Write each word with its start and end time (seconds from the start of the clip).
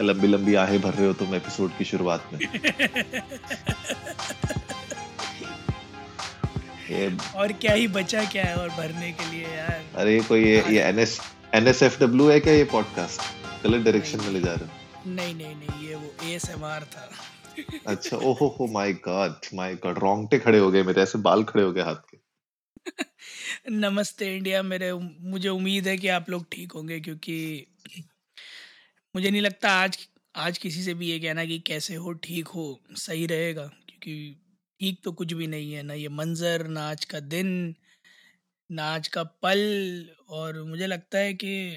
लंबी 0.00 0.26
लंबी 0.26 0.54
आहें 0.54 0.80
भर 0.80 0.94
रहे 0.94 1.06
हो 1.06 1.12
तुम 1.12 1.34
एपिसोड 1.34 1.76
की 1.78 1.84
शुरुआत 1.84 2.30
में। 2.32 2.40
ये 6.90 7.10
और 7.36 7.52
क्या 7.52 7.72
ही 7.72 7.88
बचा 7.88 8.24
क्या 8.24 8.44
है 8.44 8.54
और 8.56 8.68
भरने 8.68 9.12
के 9.12 9.30
लिए 9.30 9.46
यार। 9.46 9.82
अरे 9.96 10.20
कोई 10.20 10.44
ये 10.44 10.62
ये 10.70 10.82
एनएस 10.82 11.18
एनएसएफडब्ल्यू 11.54 12.28
है 12.28 12.40
क्या 12.40 12.52
ये 12.52 12.64
पॉडकास्ट 12.72 13.64
गलत 13.64 13.84
डायरेक्शन 13.84 14.20
में 14.20 14.30
ले 14.30 14.40
जा 14.40 14.52
रहे 14.54 14.66
हो। 14.66 15.10
नहीं 15.10 15.34
नहीं 15.34 15.54
नहीं 15.54 15.88
ये 15.88 15.94
वो 15.94 16.12
एएसएमआर 16.24 16.84
था। 16.84 17.08
अच्छा 17.86 18.16
ओहो 18.16 18.46
हो 18.60 18.66
माय 18.72 18.92
गॉड 19.06 19.46
माय 19.54 19.74
गॉड 19.74 19.98
रोंगटे 19.98 20.38
खड़े 20.38 20.58
हो 20.58 20.70
गए 20.70 20.82
मेरे 20.82 21.02
ऐसे 21.02 21.18
बाल 21.18 21.44
खड़े 21.44 21.62
हो 21.62 21.72
गए 21.72 21.82
हाथ 21.82 22.02
के। 22.10 22.16
नमस्ते 23.70 24.36
इंडिया 24.36 24.62
मेरे 24.62 24.92
मुझे 25.32 25.48
उम्मीद 25.48 25.88
है 25.88 25.96
कि 25.96 26.08
आप 26.08 26.30
लोग 26.30 26.46
ठीक 26.52 26.72
होंगे 26.72 27.00
क्योंकि 27.00 27.36
मुझे 29.18 29.30
नहीं 29.30 29.42
लगता 29.42 29.70
आज 29.70 30.08
आज 30.36 30.58
किसी 30.58 30.82
से 30.82 30.94
भी 30.94 31.10
ये 31.10 31.18
कहना 31.20 31.44
कि 31.44 31.58
कैसे 31.58 31.94
हो 31.94 32.12
ठीक 32.12 32.48
हो 32.48 32.80
सही 32.96 33.26
रहेगा 33.26 33.66
क्योंकि 33.66 34.36
ठीक 34.80 35.00
तो 35.04 35.12
कुछ 35.12 35.32
भी 35.32 35.46
नहीं 35.46 35.72
है 35.72 35.82
ना 35.82 35.94
ये 35.94 36.08
मंज़र 36.08 36.66
ना 36.66 36.90
आज 36.90 37.04
का 37.04 37.20
दिन 37.20 37.74
ना 38.72 38.84
आज 38.84 39.08
का 39.08 39.22
पल 39.22 39.58
और 40.28 40.62
मुझे 40.62 40.86
लगता 40.86 41.18
है 41.18 41.34
कि 41.34 41.76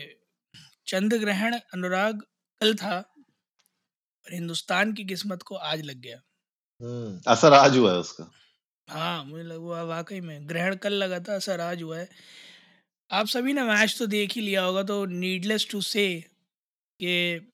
चंद्र 0.88 1.18
ग्रहण 1.18 1.54
अनुराग 1.74 2.22
कल 2.62 2.76
था 2.76 2.98
और 2.98 4.34
हिंदुस्तान 4.34 4.94
की 4.94 5.06
किस्मत 5.06 5.44
को 5.44 5.56
आज 5.56 5.82
लग 5.82 6.02
गया। 6.02 6.22
हम्म, 6.82 7.22
असर 7.28 7.54
आज 7.54 7.78
हुआ 7.78 7.92
है 7.92 7.98
उसका। 7.98 8.32
हाँ 8.90 9.26
मुझे 9.26 9.44
लगा 9.44 9.84
वाकई 9.84 10.20
में 10.20 10.50
ग्रहण 10.50 10.76
कल 10.76 10.94
लगा 10.94 11.20
था 11.20 11.36
असर 11.36 11.60
आज 11.60 11.82
हुआ 11.82 11.98
है। 11.98 12.10
आप 13.12 13.28
सभी 13.28 13.54
ने 13.54 13.64
मैच 13.64 13.96
तो 14.00 14.08
देख 14.08 14.32
ही 14.32 14.42
लिया 14.42 14.64
होगा 14.64 14.84
तो 14.84 15.06
नीडलेस 15.06 15.68
टू 15.72 15.82
से 15.82 16.31
कि 17.02 17.52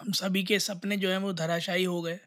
हम 0.00 0.12
सभी 0.14 0.42
के 0.44 0.58
सपने 0.60 0.96
जो 0.96 1.10
हैं 1.10 1.18
वो 1.18 1.32
धराशायी 1.34 1.84
हो 1.84 2.00
गए। 2.02 2.18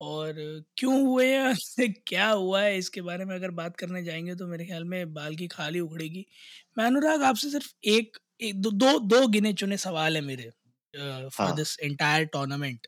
और 0.00 0.34
क्यों 0.78 1.00
हुए 1.02 1.26
या 1.28 1.52
क्या 2.06 2.28
हुआ 2.30 2.62
है? 2.62 2.76
इसके 2.78 3.02
बारे 3.02 3.24
में 3.24 3.34
अगर 3.36 3.50
बात 3.52 3.76
करने 3.76 4.02
जाएँगे 4.04 4.34
तो 4.36 4.46
मेरे 4.46 4.66
ख्याल 4.66 4.84
में 4.86 5.12
बाल 5.14 5.36
की 5.36 5.48
खाली 5.48 5.80
उखड़ेगी। 5.80 6.26
मैं 6.78 6.84
अनुराग 6.86 7.22
आपसे 7.24 7.50
सिर्फ़ 7.50 7.72
एक, 7.86 8.18
एक 8.40 8.60
दो 8.62 8.70
दो 8.72 8.98
दो 9.10 9.26
गिने 9.28 9.52
चुने 9.54 9.76
सवाल 9.78 10.16
है 10.16 10.22
मेरे 10.24 10.50
फॉर 11.30 11.52
दिस 11.52 11.76
एंटायर 11.80 12.24
टूर्नामेंट 12.28 12.86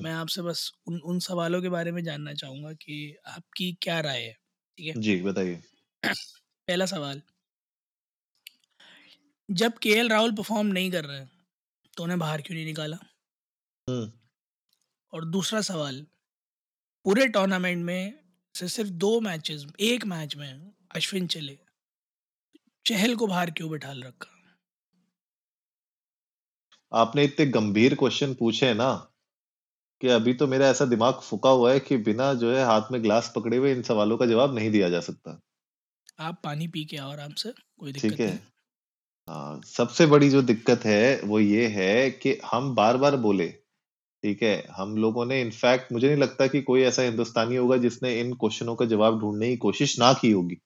मैं 0.00 0.12
आपसे 0.12 0.42
बस 0.42 0.70
उन 0.88 1.00
उन 1.06 1.18
सवालों 1.20 1.62
के 1.62 1.68
बारे 1.68 1.92
में 1.92 2.02
जानना 2.04 2.34
चाहूँगा 2.34 2.72
कि 2.76 3.16
आपकी 3.28 3.72
क्या 3.82 4.00
राय 4.00 4.22
है 4.22 4.32
ठीक 4.78 4.86
है? 4.88 4.96
जी 4.96 5.20
बताइए। 5.22 5.60
पहला 6.68 6.86
सवाल। 6.86 7.22
जब 9.48 9.78
के 9.78 10.06
राहुल 10.08 10.32
परफॉर्म 10.32 10.66
नहीं 10.68 10.90
कर 10.90 11.04
रहे 11.04 11.18
तो 11.98 12.04
उन्हें 12.04 12.18
बाहर 12.18 12.42
क्यों 12.42 12.54
नहीं 12.56 12.66
निकाला? 12.66 12.96
और 15.12 15.24
दूसरा 15.24 15.60
सवाल 15.60 16.00
पूरे 17.04 17.26
टूर्नामेंट 17.28 17.84
में 17.84 18.18
से 18.54 18.68
सिर्फ़ 18.68 18.90
दो 18.90 19.20
मैचेस 19.20 19.66
एक 19.80 20.04
मैच 20.06 20.36
में 20.36 20.72
अश्विन 20.90 21.26
चले 21.26 21.58
चहल 22.86 23.16
को 23.16 23.26
बाहर 23.26 23.50
क्यों 23.50 23.70
बिठा 23.70 23.92
रखा? 23.92 24.34
आपने 26.92 27.24
इतने 27.24 27.46
गंभीर 27.46 27.94
क्वेश्चन 27.94 28.34
पूछे 28.34 28.74
ना 28.74 28.92
कि 30.00 30.08
अभी 30.08 30.34
तो 30.34 30.46
मेरा 30.46 30.68
ऐसा 30.68 30.84
दिमाग 30.84 31.14
फुका 31.14 31.50
हुआ 31.50 31.72
है 31.72 31.80
कि 31.80 31.96
बिना 31.96 32.32
जो 32.34 32.52
है 32.52 32.64
हाथ 32.64 32.92
में 32.92 33.02
ग्लास 33.02 33.32
पकड़े 33.36 33.56
हुए 33.56 33.72
इन 33.72 33.82
सवालों 33.82 34.18
का 34.18 34.26
जवाब 34.26 34.54
नहीं 34.54 34.70
दिया 34.70 34.88
जा 34.88 35.00
सकता। 35.00 35.40
आप 36.20 36.40
पानी 36.44 36.68
पी 36.68 36.84
के 36.84 36.96
आओ 36.96 37.10
आराम 37.12 37.32
से 37.32 37.52
कोई 37.78 37.92
दिक्कत 37.92 38.10
ठीक 38.10 38.20
है 38.20 38.57
सबसे 39.28 40.06
बड़ी 40.06 40.28
जो 40.30 40.42
दिक्कत 40.42 40.84
है, 40.84 41.20
वो 41.20 41.40
ये 41.40 41.66
है 41.66 42.10
कि 42.10 42.38
हम 42.44 42.74
बार 42.74 42.96
बार 42.96 43.16
बोले, 43.16 43.48
ठीक 44.22 44.42
है? 44.42 44.66
हम 44.70 44.96
लोगों 44.96 45.26
ने 45.26 45.40
इनफैक्ट 45.40 45.92
मुझे 45.92 46.06
नहीं 46.06 46.16
लगता 46.16 46.46
कि 46.46 46.62
कोई 46.62 46.82
ऐसा 46.82 47.02
हिंदुस्तानी 47.02 47.56
होगा 47.56 47.76
जिसने 47.76 48.20
इन 48.20 48.32
क्वेश्चनों 48.34 48.74
का 48.76 48.84
जवाब 48.86 49.18
ढूँढने 49.20 49.48
की 49.48 49.56
कोशिश 49.56 49.98
ना 50.00 50.12
की 50.12 50.30
होगी। 50.30 50.58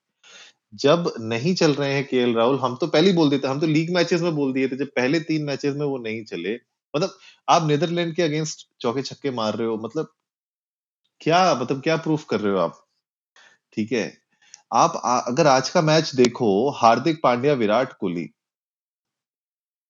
जब 0.75 1.13
नहीं 1.21 1.55
चल 1.55 1.75
रहे 1.75 1.93
हैं 1.95 2.05
के 2.05 2.33
राहुल, 2.33 2.59
हम 2.59 2.77
तो 2.77 2.87
पहले 2.87 3.11
ही 3.11 3.17
बोल 3.17 3.31
देते, 3.31 3.49
हम 3.49 3.61
तो 3.61 3.67
लीग 3.67 3.95
मैचेस 3.95 4.21
में 4.23 4.35
बोल 4.35 4.53
दिए 4.53 4.69
थे, 4.69 4.77
जब 4.77 4.87
पहले 4.87 5.21
तीन 5.21 5.45
मैचेस 5.45 5.75
में 5.77 5.87
वो 5.87 5.99
नहीं 5.99 6.25
चले। 6.25 6.55
मतलब 6.95 7.19
आप 7.49 7.67
नीदरलैंड 7.69 8.15
के 8.17 8.23
अगेंस्ट 8.23 8.67
चौके 8.81 9.03
छक्के 9.03 9.31
मार 9.31 9.57
रहे 9.57 9.69
हो 9.69 9.77
मतलब 9.85 10.13
क्या 11.21 11.55
मतलब 11.55 11.81
क्या 11.83 11.97
प्रूफ 11.97 12.25
कर 12.25 12.41
रहे 12.41 12.53
हो 12.53 12.59
आप? 12.59 12.87
ठीक 13.73 13.93
है? 13.93 14.13
आप 14.73 15.25
अगर 15.29 15.47
आज 15.47 15.71
का 15.71 15.83
मैच 15.83 16.15
देखो, 16.15 16.71
हार्दिक 16.71 17.21
पांड्या, 17.23 17.53
विराट 17.55 17.93
कोहली 17.93 18.29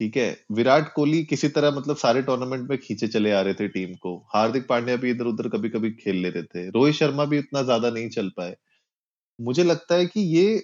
ठीक 0.03 0.17
है? 0.17 0.37
विराट 0.53 0.93
कोहली 0.95 1.25
किसी 1.25 1.49
तरह 1.49 1.71
मतलब 1.71 1.97
सारे 1.97 2.23
टूर्नामेंट 2.23 2.71
में 2.71 2.79
खींचे 2.79 3.09
चले 3.09 3.33
आ 3.33 3.41
रहे 3.41 3.55
थे 3.55 3.69
टीम 3.69 3.95
को। 3.95 4.17
हार्दिक 4.35 4.69
पांड्या 4.69 4.97
भी 4.97 5.11
इधर 5.11 5.25
उधर 5.25 5.49
कभी 5.49 5.69
कभी 5.69 5.91
खेल 5.91 6.17
ले 6.17 6.31
रहे 6.31 6.43
थे। 6.43 6.71
रोहित 6.71 6.95
शर्मा 6.95 7.25
भी 7.25 7.39
उतना 7.39 7.63
ज़्यादा 7.63 7.91
नहीं 7.91 8.09
चल 8.09 8.29
पाए। 8.29 8.57
मुझे 9.41 9.65
लगता 9.65 9.95
है 9.95 10.07
कि 10.07 10.21
ये 10.21 10.59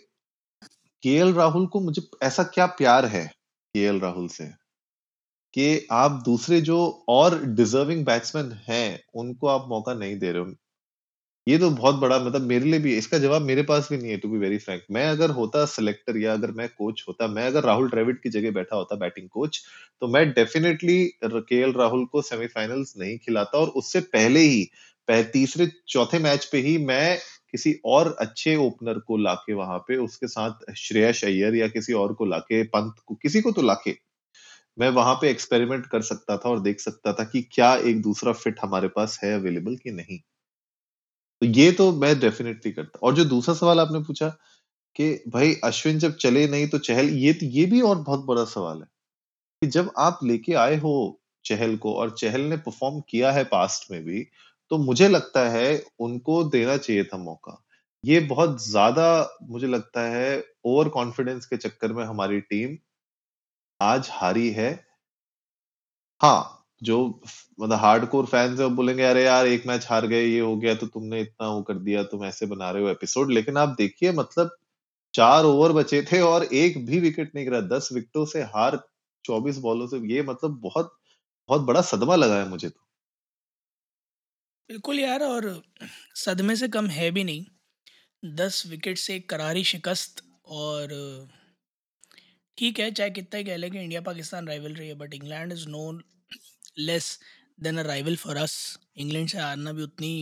के 1.02 1.32
राहुल 1.32 1.66
को 1.66 1.80
मुझे, 1.80 2.02
ऐसा 2.22 2.42
क्या 2.42 2.66
प्यार 2.66 3.06
है 3.06 3.26
के 3.74 3.98
राहुल 3.98 4.28
से? 4.28 4.44
कि 5.54 5.86
आप 5.92 6.22
दूसरे 6.24 6.60
जो 6.60 7.04
और 7.08 7.44
डिजर्विंग 7.44 8.04
बैट्समैन 8.04 8.52
हैं, 8.68 9.00
उनको 9.14 9.46
आप 9.46 9.66
मौका 9.68 9.94
नहीं 9.94 10.18
दे 10.18 10.32
रहे 10.32 10.42
हो। 10.42 10.54
ये 11.48 11.58
तो 11.58 11.68
बहुत 11.70 11.94
बड़ा 11.96 12.18
मतलब 12.18 12.42
मेरे 12.44 12.64
लिए 12.64 12.80
भी, 12.80 12.96
इसका 12.98 13.18
जवाब 13.18 13.42
मेरे 13.42 13.62
पास 13.62 13.88
भी 13.90 13.96
नहीं 13.98 14.10
है 14.10 14.16
टू 14.18 14.28
बी 14.28 14.38
वेरी 14.38 14.58
फ्रैंक 14.58 14.82
मैं 14.90 15.04
अगर 15.06 15.30
होता 15.30 15.64
सिलेक्टर 15.66 16.16
या 16.16 16.32
अगर 16.32 16.50
मैं 16.52 16.68
कोच 16.70 17.04
होता, 17.08 17.26
मैं 17.28 17.46
अगर 17.46 17.64
राहुल 17.64 17.88
ड्रेविड 17.90 18.20
की 18.22 18.30
जगह 18.30 18.50
बैठा 18.52 18.76
होता 18.76 18.96
बैटिंग 18.96 19.28
कोच 19.30 19.60
तो 20.02 20.08
मैं 20.08 20.28
डेफिनेटली 20.32 20.98
के 21.24 21.62
राहुल 21.72 22.04
को 22.06 22.22
सेमीफाइनल्स 22.24 22.94
नहीं 22.98 23.18
खिलाता 23.18 23.58
और 23.58 23.68
उससे 23.76 24.00
पहले 24.12 24.40
ही 24.40 24.68
तीसरे, 25.08 25.66
चौथे 25.88 26.18
मैच 26.18 26.44
पे 26.52 26.58
ही 26.60 26.76
मैं 26.78 27.18
किसी 27.52 27.74
और 27.86 28.14
अच्छे 28.20 28.54
ओपनर 28.58 28.98
को 28.98 29.16
लाके 29.18 29.54
वहाँ 29.54 29.78
पे, 29.78 29.96
उसके 29.98 30.26
साथ 30.28 30.72
श्रेयस 30.76 31.24
अय्यर 31.24 31.54
या 31.54 31.68
किसी 31.68 31.92
और 31.94 32.12
को 32.14 32.24
लाके, 32.24 32.62
पंत 32.64 32.94
को, 33.06 33.14
किसी 33.14 33.40
को 33.40 33.52
तो 33.52 33.62
लाके, 33.62 33.94
मैं 34.78 34.88
वहाँ 34.92 35.14
पे 35.14 35.30
एक्सपेरिमेंट 35.30 35.86
कर 35.86 36.02
सकता 36.04 36.36
था 36.36 36.50
और 36.50 36.60
देख 36.62 36.80
सकता 36.80 37.12
था 37.12 37.24
कि 37.24 37.42
क्या 37.52 37.74
एक 37.84 38.02
दूसरा 38.02 38.32
फिट 38.34 38.60
हमारे 38.62 38.88
पास 38.96 39.18
है 39.24 39.34
अवेलेबल 39.34 39.76
कि 39.76 39.90
नहीं। 39.92 40.18
तो 41.42 41.46
ये 41.48 41.70
तो 41.72 41.90
मैं 41.94 42.18
डेफिनेटली 42.20 42.72
करता 42.72 42.98
और 43.02 43.14
जो 43.14 43.24
दूसरा 43.26 43.54
सवाल 43.54 43.80
आपने 43.80 43.98
पूछा 44.02 44.28
कि 44.96 45.10
भाई 45.28 45.54
अश्विन 45.64 45.98
जब 45.98 46.16
चले 46.18 46.46
नहीं 46.48 46.68
तो 46.68 46.78
चहल, 46.80 47.08
ये 47.10 47.32
तो 47.34 47.46
ये 47.48 47.66
भी 47.66 47.80
और 47.82 47.98
बहुत 48.00 48.24
बड़ा 48.26 48.44
सवाल 48.46 48.78
है 48.78 48.86
कि 49.62 49.68
जब 49.70 49.90
आप 49.98 50.20
लेके 50.24 50.54
आए 50.58 50.76
हो 50.78 50.94
चहल 51.44 51.76
को 51.78 51.94
और 51.94 52.10
चहल 52.12 52.42
ने 52.44 52.56
परफॉर्म 52.58 53.00
किया 53.10 53.32
है 53.32 53.44
पास्ट 53.46 53.90
में 53.92 54.02
भी 54.04 54.22
तो 54.70 54.78
मुझे 54.80 55.08
लगता 55.08 55.48
है 55.50 55.68
उनको 56.00 56.44
देना 56.46 56.76
चाहिए 56.78 57.04
था 57.04 57.18
मौका। 57.18 57.62
ये 58.04 58.20
बहुत 58.26 58.62
ज़्यादा 58.64 59.06
मुझे 59.44 59.66
लगता 59.68 60.02
है 60.10 60.44
ओवर 60.66 60.88
कॉन्फिडेंस 60.90 61.46
के 61.46 61.56
चक्कर 61.58 61.92
में 61.92 62.04
हमारी 62.04 62.40
टीम 62.42 62.76
आज 63.80 64.08
हारी 64.12 64.48
है। 64.52 64.70
हाँ 66.20 66.57
जो 66.82 66.98
मतलब 67.60 67.78
हार्ड 67.78 68.06
कोर 68.08 68.26
फैंस 68.26 68.58
है, 68.60 68.64
वो 68.64 68.70
बोलेंगे, 68.72 69.02
अरे 69.04 69.24
यार, 69.24 69.46
एक 69.46 69.66
मैच 69.66 69.86
हार 69.90 70.06
गए, 70.06 70.24
ये 70.24 70.40
हो 70.40 70.56
गया 70.56 70.74
तो 70.74 70.86
तुमने 70.88 71.20
इतना 71.20 71.48
वो 71.48 71.62
कर 71.62 71.78
दिया, 71.80 72.02
तुम 72.04 72.24
ऐसे 72.24 72.46
बना 72.46 72.70
रहे 72.70 72.82
हो 72.82 72.88
एपिसोड 72.90 73.32
लेकिन 73.32 73.56
आप 73.58 73.74
देखिए 73.78 74.12
मतलब 74.14 74.56
चार 75.14 75.44
ओवर 75.44 75.72
बचे 75.72 76.02
थे 76.02 76.20
और 76.22 76.44
एक 76.44 76.84
भी 76.86 77.00
विकेट 77.00 77.34
नहीं 77.34 77.44
गिरा। 77.44 77.60
दस 77.68 77.88
विकेटों 77.92 78.24
से 78.26 78.42
हार, 78.44 78.80
चौबीस 79.24 79.58
बॉलों 79.60 79.86
से, 79.86 79.98
ये 80.14 80.22
मतलब 80.24 80.60
बहुत 80.62 80.94
बहुत 81.48 81.62
बड़ा 81.62 81.80
सदमा 81.82 82.16
लगा 82.16 82.38
है 82.38 82.48
मुझे 82.48 82.68
तो। 82.68 82.80
बिल्कुल 84.70 84.98
यार, 85.00 85.22
और 85.22 85.62
सदमे 86.16 86.56
से 86.56 86.68
कम 86.68 86.86
है 86.88 87.10
भी 87.10 87.24
नहीं। 87.24 87.44
दस 88.22 88.62
विकेट 88.66 88.98
से 88.98 89.18
करारी 89.30 89.64
शिकस्त 89.64 90.22
और 90.46 90.88
ठीक 92.58 92.78
है, 92.80 92.90
चाहे 92.90 93.10
कितना 93.10 93.38
ही 93.38 93.44
कह 93.44 93.56
लें 93.56 93.70
कि 93.70 93.78
इंडिया 93.78 94.00
पाकिस्तान 94.02 94.48
राइवल 94.48 94.74
रही 94.74 94.88
है 94.88 94.94
but 94.96 95.14
England 95.14 95.52
is 95.52 95.68
none 95.68 96.02
less 96.78 97.18
than 97.58 97.78
a 97.78 97.82
rival 97.82 98.16
for 98.16 98.36
us 98.36 98.56
England 98.96 99.28
से 99.28 99.38
हारना 99.38 99.72
भी 99.72 99.82
उतनी 99.82 100.12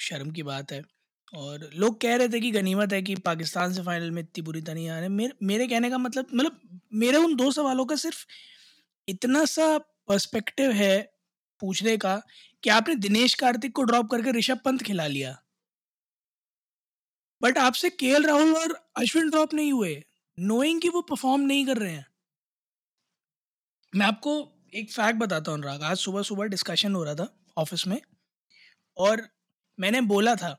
शर्म 0.00 0.30
की 0.32 0.42
बात 0.42 0.72
है। 0.72 0.82
और 1.32 1.68
लोग 1.74 2.00
कह 2.00 2.16
रहे 2.16 2.28
थे 2.28 2.40
कि 2.40 2.50
गनीमत 2.50 2.92
है 2.92 3.00
कि 3.02 3.14
पाकिस्तान 3.24 3.72
से 3.74 3.82
फाइनल 3.82 4.10
में 4.10 4.22
इतनी 4.22 4.42
बुरी 4.42 4.60
तरह 4.62 4.74
नहीं 4.74 4.88
आ 4.90 4.98
रहे 4.98 5.08
मेरे 5.10 5.32
मेरे 5.42 5.66
कहने 5.68 5.90
का 5.90 5.98
मतलब 5.98 6.26
मतलब 6.34 6.80
मेरे 6.94 7.18
उन 7.18 7.34
दो 7.36 7.50
सवालों 7.52 7.86
का 7.86 7.96
सिर्फ़ 7.96 8.24
इतना 9.08 9.44
सा 9.46 9.76
पर्सपेक्टिव 10.08 10.70
है 10.72 10.96
पूछने 11.62 11.96
का 11.96 12.16
कि 12.62 12.70
आपने 12.70 12.94
दिनेश 12.96 13.34
कार्तिक 13.34 13.72
को 13.72 13.82
ड्रॉप 13.84 14.10
करके 14.10 14.32
ऋषभ 14.38 14.60
पंत 14.64 14.82
खिला 14.82 15.06
लिया। 15.06 15.36
बट 17.42 17.58
आपसे 17.58 17.90
के 17.90 18.18
राहुल 18.18 18.54
और 18.56 18.72
अश्विन 18.96 19.30
ड्रॉप 19.30 19.54
नहीं 19.54 19.72
हुए। 19.72 20.02
नोइंग 20.38 20.80
कि 20.80 20.88
वो 20.88 21.00
परफॉर्म 21.02 21.42
नहीं 21.42 21.66
कर 21.66 21.76
रहे 21.76 21.92
हैं। 21.92 22.06
मैं 23.92 24.06
आपको 24.06 24.32
एक 24.74 24.90
फैक्ट 24.92 25.18
बताता 25.18 25.50
हूँ 25.50 25.58
अनुराग, 25.58 25.82
आज 25.82 25.96
सुबह 25.96 26.22
सुबह 26.22 26.44
डिस्कशन 26.44 26.94
हो 26.94 27.02
रहा 27.04 27.14
था 27.14 27.26
ऑफ़िस 27.58 27.86
में 27.86 28.00
और 28.96 29.22
मैंने 29.78 30.00
बोला 30.02 30.34
था 30.36 30.50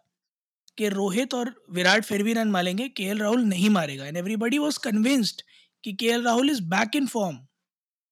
कि 0.78 0.90
रोहित 0.90 1.34
और 1.34 1.54
विराट 1.72 2.04
फिर 2.04 2.24
भी 2.24 2.34
रन 2.34 2.52
मारेंगे 2.52 2.88
के 2.90 3.12
राहुल 3.14 3.44
नहीं 3.44 3.70
मारेगा। 3.70 4.06
एंड 4.06 4.18
एवरीबडी 4.18 4.58
वॉज़ 4.58 4.80
कन्विंस्ड 4.80 5.42
कि 5.84 5.94
के 5.94 6.18
Rahul 6.22 6.50
is 6.50 6.62
back 6.70 6.96
in 6.96 7.08
form 7.08 7.46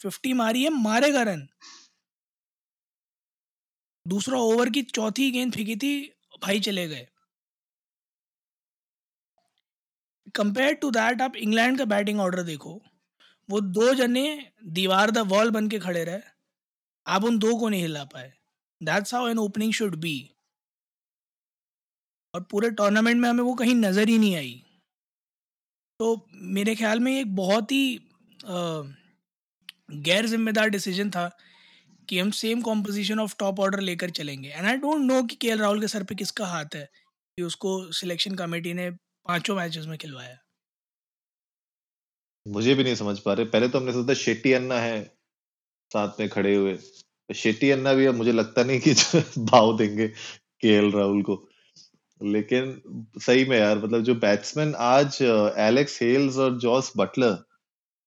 fifty 0.01 0.33
मारी 0.33 0.63
है, 0.63 0.69
मारेगा 0.69 1.23
रन। 1.23 1.47
दूसरा 4.05 4.39
ओवर 4.41 4.69
की 4.69 4.81
चौथी 4.83 5.31
गेंद 5.31 5.53
फेंकी 5.53 5.75
थी, 5.75 5.93
भाई 6.43 6.59
चले 6.59 6.87
गए। 6.87 7.07
कंपेयर 10.35 10.73
टू 10.73 10.91
दैट 10.91 11.21
आप 11.21 11.35
इंग्लैंड 11.35 11.77
का 11.77 11.85
बैटिंग 11.87 12.19
ऑर्डर 12.19 12.43
देखो। 12.43 12.81
वो 13.49 13.59
दो 13.61 13.93
जने 13.93 14.25
दीवार 14.73 15.11
द 15.11 15.17
वॉल 15.29 15.49
बन 15.51 15.67
के 15.69 15.79
खड़े 15.79 16.03
रहे। 16.03 16.19
आप 17.05 17.23
उन 17.23 17.37
दो 17.39 17.55
को 17.59 17.69
नहीं 17.69 17.81
हिला 17.81 18.03
पाए। 18.05 18.31
That's 18.81 19.13
how 19.13 19.27
an 19.27 19.39
opening 19.39 19.73
should 19.73 19.95
be 20.01 20.15
और 22.33 22.43
पूरे 22.51 22.69
टूर्नामेंट 22.71 23.21
में 23.21 23.29
हमें 23.29 23.43
वो 23.43 23.53
कहीं 23.55 23.75
नज़र 23.75 24.09
ही 24.09 24.17
नहीं 24.17 24.35
आई। 24.35 24.53
तो 25.99 26.27
मेरे 26.33 26.75
ख्याल 26.75 26.99
में 26.99 27.11
एक 27.11 27.35
बहुत 27.35 27.71
ही 27.71 27.99
गैर 30.01 30.25
जिम्मेदार 30.27 30.69
डिसीज़न 30.69 31.09
था 31.09 31.29
कि 32.07 32.19
हम 32.19 32.31
same 32.31 32.61
composition 32.61 33.19
of 33.19 33.35
top 33.39 33.59
order 33.59 33.79
लेकर 33.81 34.09
चलेंगे। 34.11 34.49
एंड 34.49 34.65
आई 34.67 34.77
डोंट 34.77 35.01
नो 35.01 35.21
कि 35.23 35.35
के 35.35 35.55
राहुल 35.55 35.81
के 35.81 35.87
सर 35.87 36.03
पे 36.03 36.15
किसका 36.15 36.45
हाथ 36.47 36.75
है 36.75 36.85
कि 37.37 37.43
उसको 37.43 37.91
सिलेक्शन 37.93 38.35
कमेटी 38.35 38.73
ने 38.73 38.89
पाँचों 38.91 39.55
मैचेस 39.55 39.85
में 39.85 39.97
खिलवाया। 39.97 40.37
मुझे 42.47 42.75
भी 42.75 42.83
नहीं 42.83 42.95
समझ 42.95 43.19
पा 43.19 43.33
रहे। 43.33 43.45
पहले 43.45 43.67
तो 43.67 43.79
हमने 43.79 43.91
सोचा 43.91 44.13
शेट्टी 44.13 44.53
अन्ना 44.53 44.79
है 44.79 45.15
साथ 45.93 46.19
में 46.19 46.29
खड़े 46.29 46.55
हुए। 46.55 46.77
शेट्टी 47.35 47.71
अन्ना 47.71 47.93
भी 47.93 48.05
अब 48.05 48.15
मुझे 48.15 48.31
लगता 48.31 48.63
नहीं 48.63 48.79
कि 48.79 48.93
भाव 49.37 49.77
देंगे 49.77 50.07
के 50.61 50.89
राहुल 50.89 51.21
को। 51.21 51.49
लेकिन 52.23 52.81
सही 53.17 53.45
में 53.45 53.57
यार 53.59 53.77
मतलब 53.77 54.03
जो 54.03 54.15
बैट्समैन 54.15 54.75
आज 54.75 55.17
एलेक्स 55.57 56.01
हेल्स 56.01 56.37
और 56.37 56.57
जॉस 56.57 56.93
बटलर 56.97 57.52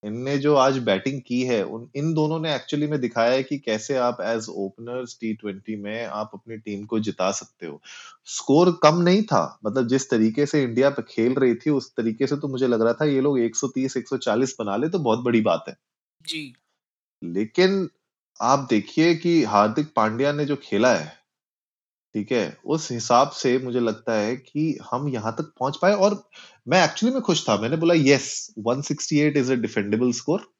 इनने 0.07 0.37
जो 0.39 0.55
आज 0.55 0.79
बैटिंग 0.79 1.21
की 1.27 1.41
है 1.43 1.63
उन 1.65 1.89
इन 1.97 2.13
दोनों 2.15 2.39
ने 2.41 2.55
एक्चुअली 2.55 2.87
में 2.87 3.01
दिखाया 3.01 3.33
है 3.33 3.43
कि 3.43 3.59
कैसे 3.59 3.97
आप 3.97 4.19
एज 4.21 4.47
ओपनर्स 4.51 5.17
टी 5.21 5.33
ट्वेंटी 5.35 5.77
में 5.77 6.05
आप 6.07 6.31
अपनी 6.35 6.57
टीम 6.57 6.85
को 6.85 7.01
जिता 7.01 7.31
सकते 7.31 7.67
हो। 7.67 7.81
स्कोर 8.25 8.79
कम 8.83 9.03
नहीं 9.03 9.23
था 9.23 9.61
मतलब 9.67 9.89
जिस 9.89 10.11
तरीके 10.11 10.47
से 10.47 10.63
इंडिया 10.63 10.91
पे 10.91 11.03
खेल 11.03 11.35
रही 11.35 11.55
थी 11.55 11.71
उस 11.71 11.93
तरीके 11.97 12.27
से 12.27 12.37
तो 12.37 12.49
मुझे 12.49 12.67
लग 12.67 12.83
रहा 12.83 12.93
था 12.93 13.05
ये 13.05 13.21
लोग 13.21 13.39
130 13.41 13.97
140 13.97 14.57
बना 14.59 14.77
ले 14.77 14.89
तो 14.89 14.99
बहुत 14.99 15.25
बड़ी 15.25 15.41
बात 15.41 15.65
है। 15.69 15.77
जी। 16.21 16.57
लेकिन 17.23 17.89
आप 18.41 18.67
देखिए 18.71 19.15
कि 19.15 19.43
हार्दिक 19.45 19.93
पांड्या 19.97 20.33
ने 20.33 20.45
जो 20.45 20.57
खेला 20.57 20.95
है 20.95 21.13
ठीक 22.17 22.33
है? 22.33 22.59
उस 22.67 22.93
हिसाब 22.93 23.31
से 23.31 23.59
मुझे 23.59 23.81
लगता 23.81 24.13
है 24.13 24.37
कि 24.37 24.79
हम 24.91 25.09
यहाँ 25.09 25.33
तक 25.33 25.53
पहुँच 25.61 25.77
पाए 25.83 25.93
और 25.93 26.29
मैं 26.69 26.85
एक्चुअली 26.85 27.15
में 27.15 27.23
खुश 27.23 27.49
था। 27.49 27.57
मैंने 27.57 27.77
बोला 27.77 27.95
yes 27.97 28.55
168 28.59 29.37
is 29.37 29.53
a 29.53 29.55
defendable 29.55 30.13
score 30.13 30.55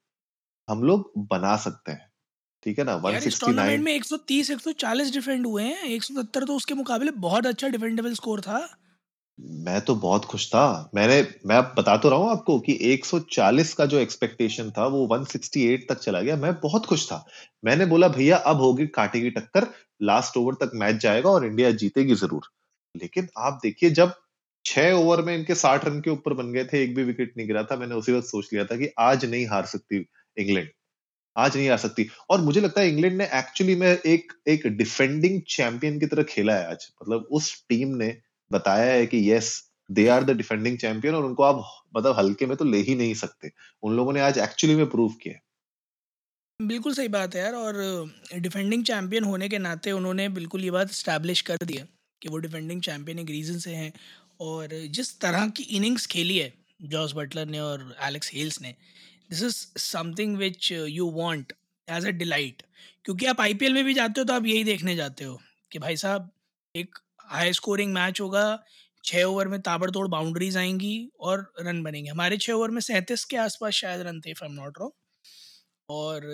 हम 0.69 0.83
लोग 0.83 1.13
बना 1.17 1.57
सकते 1.57 1.93
हैं। 1.93 2.11
ठीक 2.63 2.79
है 2.79 2.85
ना? 2.85 3.03
169 3.03 3.81
में 3.81 3.93
130 3.93 4.51
140 4.51 5.13
डिफेंड 5.13 5.47
हुए 5.47 5.63
हैं। 5.63 5.83
170 5.85 6.45
तो 6.45 6.57
उसके 6.57 6.75
मुकाबले 6.75 7.11
बहुत 7.11 7.47
अच्छा 7.47 7.69
डिफेंडेबल 7.69 8.15
स्कोर 8.15 8.41
था। 8.41 8.77
मैं 9.41 9.81
तो 9.81 9.95
बहुत 9.95 10.25
खुश 10.25 10.49
था। 10.49 10.91
मैंने, 10.95 11.29
मैं 11.47 11.63
बता 11.63 11.97
तो 11.97 12.09
रहा 12.09 12.19
हूँ 12.19 12.31
आपको 12.31 12.61
कि 12.61 12.79
140 12.83 13.75
का 13.75 13.87
जो 13.87 13.99
एक्सपेक्टेशन 13.99 14.71
था, 14.71 14.87
वो 14.87 15.07
168 15.07 15.89
तक 15.89 15.99
चला 15.99 16.21
गया। 16.21 16.37
मैं 16.37 16.61
बहुत 16.61 16.87
खुश 16.87 17.07
था। 17.07 17.27
मैंने 17.65 17.87
बोला, 17.87 18.09
भैया, 18.09 18.37
अब 18.37 18.57
होगी 18.57 18.87
कांटे 18.87 19.21
की 19.21 19.31
टक्कर। 19.31 19.67
लास्ट 20.03 20.37
ओवर 20.37 20.55
तक 20.55 20.71
मैच 20.75 20.97
जाएगा 20.97 21.31
और 21.31 21.47
इंडिया 21.47 21.71
जीतेगी 21.71 22.15
ज़रूर। 22.15 22.43
लेकिन 22.97 23.29
आप 23.39 23.61
देखिए, 23.63 23.91
जब 23.91 24.15
छह 24.65 24.93
ओवर 24.93 25.23
में 25.23 25.37
इनके 25.37 25.55
साठ 25.55 25.85
रन 25.85 26.01
के 26.01 26.11
ऊपर 26.11 26.35
बन 26.35 26.53
गए 26.53 26.65
थे, 26.65 26.83
एक 26.83 26.95
भी 26.95 27.05
विकेट 27.05 27.35
नहीं 27.37 27.47
गिरा 27.47 27.63
था, 27.63 27.77
मैंने 27.77 27.95
उसी 27.95 28.13
वक्त 28.13 28.27
सोच 28.29 28.49
लिया 28.53 28.65
था 28.65 28.77
कि 28.77 28.89
आज 28.99 29.25
नहीं 29.25 29.47
हार 29.47 29.67
सकती 29.67 30.07
इंग्लैंड 30.37 30.69
आज 31.37 31.57
नहीं 31.57 31.69
आ 31.69 31.77
सकती। 31.77 32.09
और 32.31 32.41
मुझे 32.41 32.61
लगता 32.61 32.81
है 32.81 32.89
इंग्लैंड 32.89 33.19
ने 33.19 33.25
एक्चुअली 33.25 33.75
में 33.77 33.89
एक 33.89 34.33
एक 34.49 34.67
डिफेंडिंग 34.67 35.43
चैंपियन 35.49 36.01
की 36.01 36.07
तरह 36.07 36.23
खेला 36.23 36.55
है 36.55 36.71
आज। 36.71 36.93
मतलब 37.03 37.29
उस 37.31 37.65
टीम 37.69 37.89
ने 37.89 38.26
बताया 38.51 38.93
है 38.93 39.07
कि 39.07 39.33
yes 39.33 39.51
they 39.91 40.07
are 40.09 40.25
the 40.25 40.37
defending 40.37 40.79
champion 40.79 41.15
और 41.15 41.25
उनको 41.25 41.43
आप 41.43 41.65
मतलब 41.97 42.17
हल्के 42.19 42.47
में 42.47 42.57
तो 42.57 42.65
ले 42.65 42.79
ही 42.79 42.95
नहीं 42.95 43.15
सकते। 43.15 43.51
उन 43.83 43.97
लोगों 43.97 44.13
ने 44.13 44.21
आज 44.21 44.39
एक्चुअली 44.39 44.77
में 44.77 44.87
प्रूव 44.87 45.13
किया 45.23 45.41
बिल्कुल 46.61 46.95
सही 46.95 47.09
बात 47.09 47.35
है 47.35 47.41
यार 47.41 47.55
और 47.55 47.75
डिफेंडिंग 48.37 48.85
चैंपियन 48.85 49.25
होने 49.25 49.49
के 49.49 49.59
नाते 49.59 49.93
उन्होंने 49.93 50.29
बिल्कुल 50.29 50.65
ये 50.65 50.71
बात 50.71 50.91
इस्टेब्लिश 50.91 51.41
कर 51.41 51.57
दिया 51.65 51.85
कि 52.23 52.29
वो 52.29 52.39
डिफेंडिंग 52.39 52.81
चैंपियन 52.83 53.19
एक 53.19 53.31
रीज़न 53.31 53.59
से 53.59 53.75
हैं 53.75 53.93
और 54.41 54.69
जिस 54.91 55.19
तरह 55.21 55.49
की 55.49 55.63
इनिंग्स 55.77 56.07
खेली 56.07 56.39
है 56.39 56.53
जॉस 56.83 57.13
बटलर 57.17 57.47
ने 57.47 57.61
और 57.61 57.95
एलेक्स 58.03 58.31
हेल्स 58.35 58.61
ने 58.63 58.75
this 59.31 59.43
is 59.43 59.57
something 59.81 60.37
which 60.37 60.73
you 60.73 61.11
want 61.11 61.53
as 61.89 62.07
a 62.07 62.11
delight 62.11 62.63
क्योंकि 63.05 63.27
आप 63.27 63.41
आईपीएल 63.41 63.75
में 63.75 63.85
भी 63.85 63.95
जाते 63.95 64.21
हो 64.21 64.25
तो 64.25 64.35
आप 64.35 64.47
यही 64.47 64.65
देखने 64.65 64.97
जाते 64.97 65.25
हो 65.25 65.41
कि 65.73 65.79
भाई 65.79 65.97
साहब 65.97 66.31
एक 66.75 66.99
हाई 67.29 67.53
स्कोरिंग 67.53 67.93
मैच 67.95 68.21
होगा 68.21 68.45
छः 69.05 69.25
ओवर 69.25 69.49
में 69.49 69.61
ताबड़तोड़ 69.63 70.07
बाउंड्रीज 70.09 70.57
आएँगी 70.57 71.11
और 71.21 71.53
रन 71.61 71.83
बनेंगे। 71.83 72.11
हमारे 72.11 72.37
छः 72.37 72.53
ओवर 72.53 72.71
में 72.71 72.81
सैंतीस 72.81 73.25
के 73.25 73.37
आसपास 73.37 73.73
शायद 73.75 74.01
रन 74.01 74.21
थे 74.21 74.33
फम 74.35 74.53
नॉट 74.53 74.79
रॉन्ग 74.79 74.93
और 75.89 76.27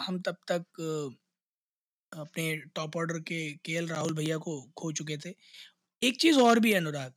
हम 0.00 0.20
तब 0.20 0.36
तक 0.50 0.64
अपने 2.12 2.56
टॉप 2.76 2.96
ऑर्डर 2.96 3.18
के 3.20 3.50
के 3.64 3.86
राहुल 3.86 4.14
भैया 4.14 4.36
को 4.38 4.60
खो 4.78 4.92
चुके 4.92 5.16
थे। 5.16 5.34
एक 6.02 6.20
चीज़ 6.20 6.38
और 6.40 6.58
भी 6.58 6.72
है, 6.72 6.78
अनुराग। 6.78 7.12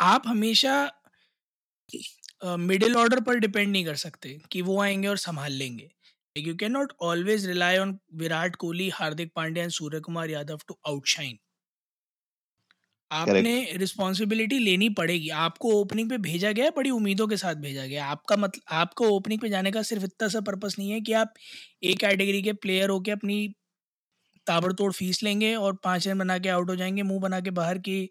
आप 0.00 0.22
हमेशा 0.26 0.74
मिडिल 2.44 2.96
ऑर्डर 2.96 3.20
पर 3.20 3.38
डिपेंड 3.38 3.70
नहीं 3.72 3.84
कर 3.84 3.96
सकते 3.96 4.38
कि 4.52 4.62
वो 4.62 4.80
आएँगे 4.82 5.08
और 5.08 5.16
संभाल 5.18 5.52
लेंगे। 5.52 5.90
You 6.36 6.54
can 6.56 6.72
not 6.72 6.92
always 7.02 7.46
rely 7.46 7.78
on 7.78 7.98
Virat 8.14 8.56
Kohli, 8.56 8.88
Hardik 8.88 9.32
Pandya 9.36 9.62
and 9.64 9.72
Surya 9.72 10.00
Kumar 10.00 10.30
Yadav 10.30 10.60
to 10.68 10.78
outshine 10.86 11.38
आपने 13.10 13.52
रिस्पॉन्सिबिलिटी 13.78 14.58
लेनी 14.58 14.88
पड़ेगी। 14.92 15.28
आपको 15.36 15.70
ओपनिंग 15.80 16.08
पे 16.10 16.18
भेजा 16.20 16.50
गया 16.52 16.70
बड़ी 16.76 16.90
उम्मीदों 16.90 17.26
के 17.28 17.36
साथ 17.36 17.54
भेजा 17.62 17.86
गया 17.86 18.06
आपका 18.06 18.36
मतलब 18.36 18.62
आपको 18.74 19.08
ओपनिंग 19.10 19.40
पे 19.40 19.48
जाने 19.48 19.70
का 19.72 19.82
सिर्फ़ 19.82 20.04
इतना 20.04 20.28
सा 20.28 20.40
पर्पस 20.42 20.76
नहीं 20.78 20.90
है 20.90 21.00
कि 21.02 21.12
आप 21.14 21.32
एक 21.84 21.98
कैटेगरी 22.00 22.42
के 22.42 22.52
प्लेयर 22.64 22.90
होके 22.90 23.10
अपनी 23.10 23.38
ताबड़तोड़ 24.46 24.92
फ़ीस 24.92 25.22
लेंगे 25.22 25.54
और 25.56 25.74
पाँच 25.84 26.08
रन 26.08 26.18
बना 26.18 26.38
के 26.38 26.48
आउट 26.48 26.70
हो 26.70 26.76
जाएँगे, 26.76 27.02
मुँह 27.02 27.20
बना 27.20 27.40
के 27.40 27.50
बाहर 27.52 27.78
की 27.80 28.08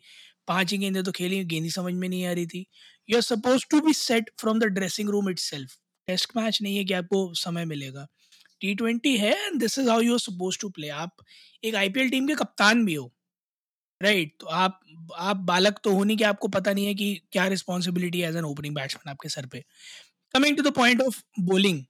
पाँच 0.48 0.72
ही 0.72 0.78
गेंदे 0.78 1.04
तो 1.04 1.12
खेली, 1.12 1.44
गेंदी 1.46 1.70
समझ 1.72 1.94
में 1.94 2.08
नहीं 2.10 2.26
आ 2.28 2.32
रही 2.34 2.46
थी। 2.48 2.66
You 3.10 3.18
are 3.18 3.22
suppose 3.24 3.66
to 3.72 3.82
be 3.82 3.94
set 3.94 4.30
from 4.42 4.60
the 4.60 4.66
dressing 4.76 5.10
room 5.10 5.30
it 5.30 5.40
test 6.08 6.32
match 6.38 6.60
नहीं 6.62 6.78
है 6.78 6.84
कि 6.86 6.94
आपको 6.94 7.34
समय 7.36 7.66
मिलेगा। 7.66 8.06
टी 8.62 8.76
ट्वेंटी 8.76 9.16
है 9.18 9.34
and 9.48 9.60
this 9.62 9.80
is 9.80 9.90
how 9.90 10.02
you 10.02 10.14
are 10.14 10.20
suppose 10.20 10.60
to 10.62 10.70
play 10.72 10.90
आप 11.02 11.16
एक 11.64 11.76
आईपीएल 11.76 12.10
टीम 12.12 12.28
के 12.28 12.36
कप्तान 12.36 12.86
भी 12.86 12.94
हो। 12.96 13.12
राइट 14.02 14.34
तो 14.40 14.48
आप 14.48 14.80
आप 15.18 15.38
बालक 15.46 15.80
तो 15.84 15.92
हो 15.94 16.04
नहीं 16.04 16.18
कि 16.18 16.24
आपको 16.24 16.48
पता 16.48 16.74
नहीं 16.74 16.86
है 16.86 16.94
कि 16.96 17.14
क्या 17.32 17.46
responsibility 17.48 18.22
as 18.24 18.36
an 18.36 18.46
opening 18.46 18.76
batsman 18.76 19.10
आपके 19.12 19.30
सर 19.30 19.46
पे। 19.46 19.64
Coming 20.34 20.58
to 20.58 20.64
the 20.64 20.74
point 20.76 21.02
of 21.02 21.22
bowling 21.42 21.84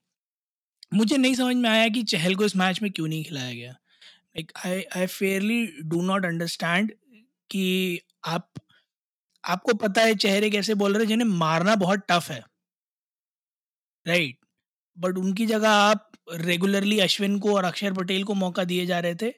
मुझे 0.92 1.18
नहीं 1.18 1.36
समझ 1.36 1.56
में 1.56 1.70
आया 1.70 1.88
कि 1.90 2.04
चहल 2.06 2.36
को 2.36 2.46
इस 2.46 2.56
मैच 2.58 2.82
में 2.82 2.92
क्यों 2.92 3.08
नहीं 3.08 3.24
खिलाया 3.26 3.54
गया। 3.54 3.72
Like 3.72 4.52
I 4.66 4.84
I 4.98 5.08
fairly 5.08 5.66
do 5.86 6.02
not 6.04 6.26
understand 6.26 6.92
कि 7.50 8.02
आप, 8.28 8.50
आपको 9.44 9.74
पता 9.78 10.02
है 10.04 10.16
चेहरे 10.18 10.50
कैसे 10.52 10.76
बोल 10.76 10.98
रहे 10.98 11.06
जिन्हें 11.08 11.28
मारना 11.30 11.76
बहुत 11.78 12.06
टफ 12.12 12.30
है। 12.32 12.44
राइट 14.06 14.38
बट 14.98 15.18
उनकी 15.18 15.46
जगह 15.48 15.70
आप 15.70 16.12
रेगुलरली 16.42 17.00
अश्विन 17.02 17.38
को 17.40 17.56
और 17.56 17.66
अक्षर 17.66 17.94
पटेल 17.94 18.24
को 18.24 18.34
मौका 18.36 18.64
दिए 18.66 18.86
जा 18.86 19.00
रहे 19.00 19.16
थे। 19.16 19.32